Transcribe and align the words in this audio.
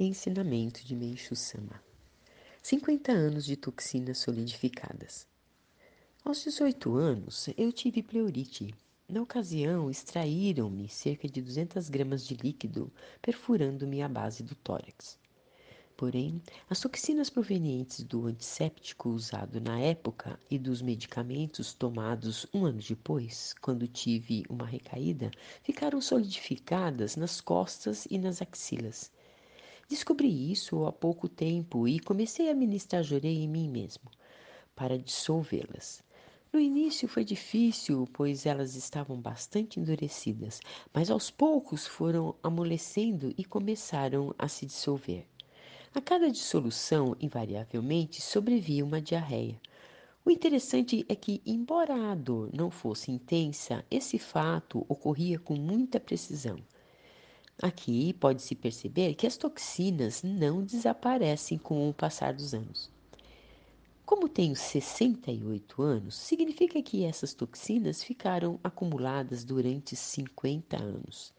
Ensinamento 0.00 0.86
de 0.86 0.94
Meishu 0.94 1.34
Sama 1.34 1.82
50 2.62 3.10
anos 3.10 3.44
de 3.44 3.56
toxinas 3.56 4.18
solidificadas. 4.18 5.26
Aos 6.24 6.44
18 6.44 6.94
anos, 6.94 7.48
eu 7.56 7.72
tive 7.72 8.00
pleurite. 8.00 8.72
Na 9.08 9.20
ocasião, 9.20 9.90
extraíram-me 9.90 10.88
cerca 10.88 11.28
de 11.28 11.42
200 11.42 11.88
gramas 11.88 12.24
de 12.24 12.36
líquido, 12.36 12.92
perfurando-me 13.20 14.00
a 14.00 14.08
base 14.08 14.44
do 14.44 14.54
tórax. 14.54 15.18
Porém, 15.96 16.40
as 16.70 16.78
toxinas 16.78 17.28
provenientes 17.28 18.04
do 18.04 18.28
antisséptico 18.28 19.08
usado 19.08 19.60
na 19.60 19.80
época 19.80 20.38
e 20.48 20.60
dos 20.60 20.80
medicamentos 20.80 21.74
tomados 21.74 22.46
um 22.54 22.64
ano 22.64 22.78
depois, 22.80 23.52
quando 23.60 23.88
tive 23.88 24.44
uma 24.48 24.64
recaída, 24.64 25.32
ficaram 25.60 26.00
solidificadas 26.00 27.16
nas 27.16 27.40
costas 27.40 28.06
e 28.08 28.16
nas 28.16 28.40
axilas. 28.40 29.10
Descobri 29.88 30.52
isso 30.52 30.84
há 30.84 30.92
pouco 30.92 31.28
tempo 31.28 31.88
e 31.88 31.98
comecei 31.98 32.50
a 32.50 32.54
ministrar 32.54 33.02
jorei 33.02 33.38
em 33.42 33.48
mim 33.48 33.68
mesmo, 33.68 34.10
para 34.76 34.98
dissolvê-las. 34.98 36.02
No 36.52 36.60
início 36.60 37.08
foi 37.08 37.24
difícil, 37.24 38.06
pois 38.12 38.46
elas 38.46 38.74
estavam 38.74 39.20
bastante 39.20 39.80
endurecidas, 39.80 40.60
mas 40.92 41.10
aos 41.10 41.30
poucos 41.30 41.86
foram 41.86 42.34
amolecendo 42.42 43.34
e 43.36 43.44
começaram 43.44 44.34
a 44.38 44.46
se 44.46 44.66
dissolver. 44.66 45.26
A 45.94 46.00
cada 46.00 46.30
dissolução, 46.30 47.16
invariavelmente, 47.20 48.20
sobrevia 48.22 48.84
uma 48.84 49.00
diarreia. 49.00 49.60
O 50.24 50.30
interessante 50.30 51.04
é 51.08 51.16
que, 51.16 51.42
embora 51.46 52.12
a 52.12 52.14
dor 52.14 52.50
não 52.54 52.70
fosse 52.70 53.10
intensa, 53.10 53.84
esse 53.90 54.18
fato 54.18 54.84
ocorria 54.88 55.38
com 55.38 55.56
muita 55.56 55.98
precisão. 55.98 56.58
Aqui 57.60 58.12
pode-se 58.12 58.54
perceber 58.54 59.14
que 59.14 59.26
as 59.26 59.36
toxinas 59.36 60.22
não 60.22 60.62
desaparecem 60.62 61.58
com 61.58 61.90
o 61.90 61.92
passar 61.92 62.32
dos 62.32 62.54
anos. 62.54 62.88
Como 64.06 64.28
tenho 64.28 64.54
68 64.54 65.82
anos, 65.82 66.14
significa 66.14 66.80
que 66.80 67.04
essas 67.04 67.34
toxinas 67.34 68.00
ficaram 68.02 68.60
acumuladas 68.62 69.44
durante 69.44 69.96
50 69.96 70.80
anos. 70.80 71.34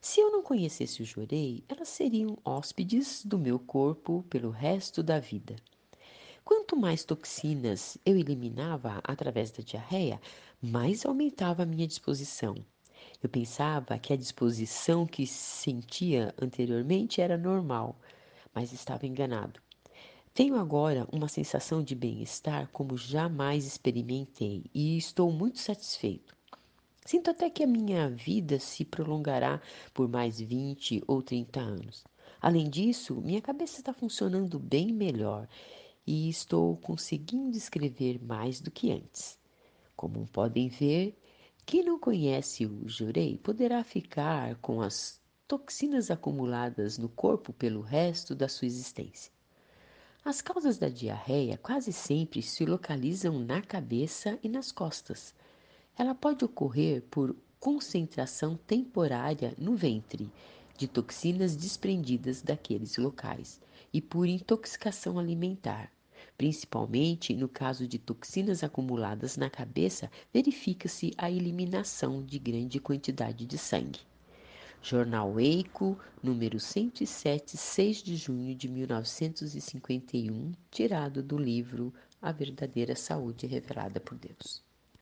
Se 0.00 0.18
eu 0.18 0.32
não 0.32 0.42
conhecesse 0.42 1.02
o 1.02 1.04
jorei, 1.04 1.62
elas 1.68 1.90
seriam 1.90 2.38
hóspedes 2.42 3.22
do 3.22 3.38
meu 3.38 3.58
corpo 3.58 4.24
pelo 4.30 4.50
resto 4.50 5.02
da 5.02 5.20
vida. 5.20 5.56
Quanto 6.42 6.74
mais 6.74 7.04
toxinas 7.04 7.98
eu 8.06 8.16
eliminava 8.16 8.98
através 9.04 9.50
da 9.50 9.62
diarreia, 9.62 10.18
mais 10.58 11.04
aumentava 11.04 11.64
a 11.64 11.66
minha 11.66 11.86
disposição. 11.86 12.56
Eu 13.22 13.28
pensava 13.28 13.98
que 13.98 14.12
a 14.12 14.16
disposição 14.16 15.06
que 15.06 15.26
sentia 15.26 16.34
anteriormente 16.40 17.20
era 17.20 17.36
normal, 17.36 17.94
mas 18.54 18.72
estava 18.72 19.06
enganado. 19.06 19.60
Tenho 20.32 20.56
agora 20.56 21.06
uma 21.12 21.28
sensação 21.28 21.82
de 21.82 21.94
bem-estar 21.94 22.68
como 22.72 22.96
jamais 22.96 23.66
experimentei 23.66 24.64
e 24.72 24.96
estou 24.96 25.30
muito 25.30 25.58
satisfeito. 25.58 26.34
Sinto 27.04 27.30
até 27.30 27.50
que 27.50 27.62
a 27.62 27.66
minha 27.66 28.08
vida 28.08 28.58
se 28.58 28.84
prolongará 28.84 29.60
por 29.92 30.08
mais 30.08 30.40
20 30.40 31.02
ou 31.06 31.22
30 31.22 31.60
anos. 31.60 32.04
Além 32.40 32.70
disso, 32.70 33.20
minha 33.20 33.42
cabeça 33.42 33.80
está 33.80 33.92
funcionando 33.92 34.58
bem 34.58 34.92
melhor 34.92 35.46
e 36.06 36.28
estou 36.28 36.76
conseguindo 36.78 37.56
escrever 37.56 38.18
mais 38.22 38.60
do 38.60 38.70
que 38.70 38.92
antes. 38.92 39.38
Como 39.94 40.26
podem 40.28 40.68
ver, 40.68 41.18
quem 41.70 41.84
não 41.84 42.00
conhece 42.00 42.66
o 42.66 42.88
jurei 42.88 43.38
poderá 43.38 43.84
ficar 43.84 44.56
com 44.56 44.80
as 44.80 45.20
toxinas 45.46 46.10
acumuladas 46.10 46.98
no 46.98 47.08
corpo 47.08 47.52
pelo 47.52 47.80
resto 47.80 48.34
da 48.34 48.48
sua 48.48 48.66
existência. 48.66 49.32
As 50.24 50.42
causas 50.42 50.78
da 50.78 50.88
diarreia 50.88 51.56
quase 51.56 51.92
sempre 51.92 52.42
se 52.42 52.66
localizam 52.66 53.38
na 53.38 53.62
cabeça 53.62 54.36
e 54.42 54.48
nas 54.48 54.72
costas. 54.72 55.32
Ela 55.96 56.12
pode 56.12 56.44
ocorrer 56.44 57.02
por 57.02 57.36
concentração 57.60 58.56
temporária 58.56 59.54
no 59.56 59.76
ventre 59.76 60.28
de 60.76 60.88
toxinas 60.88 61.54
desprendidas 61.54 62.42
daqueles 62.42 62.96
locais 62.96 63.60
e 63.92 64.00
por 64.00 64.26
intoxicação 64.26 65.20
alimentar. 65.20 65.92
Principalmente 66.40 67.36
no 67.36 67.50
caso 67.50 67.86
de 67.86 67.98
toxinas 67.98 68.64
acumuladas 68.64 69.36
na 69.36 69.50
cabeça, 69.50 70.10
verifica-se 70.32 71.12
a 71.18 71.30
eliminação 71.30 72.24
de 72.24 72.38
grande 72.38 72.80
quantidade 72.80 73.44
de 73.44 73.58
sangue. 73.58 74.00
Jornal 74.80 75.38
Eico, 75.38 75.98
número 76.22 76.58
107, 76.58 77.58
6 77.58 78.02
de 78.02 78.16
junho 78.16 78.54
de 78.54 78.70
1951, 78.70 80.52
tirado 80.70 81.22
do 81.22 81.36
livro 81.36 81.92
A 82.22 82.32
Verdadeira 82.32 82.96
Saúde 82.96 83.46
Revelada 83.46 84.00
por 84.00 84.16
Deus. 84.16 84.69